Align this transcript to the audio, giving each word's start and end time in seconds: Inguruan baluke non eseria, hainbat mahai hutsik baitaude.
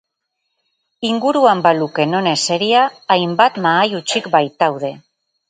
Inguruan 1.09 1.61
baluke 1.67 2.07
non 2.13 2.31
eseria, 2.33 2.87
hainbat 3.17 3.61
mahai 3.67 3.87
hutsik 4.01 4.33
baitaude. 4.39 4.93